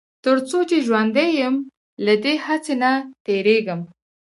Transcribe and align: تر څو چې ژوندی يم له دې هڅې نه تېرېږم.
تر 0.23 0.37
څو 0.49 0.57
چې 0.69 0.77
ژوندی 0.87 1.29
يم 1.41 1.55
له 2.05 2.13
دې 2.23 2.33
هڅې 2.45 2.73
نه 2.81 2.91
تېرېږم. 3.25 3.81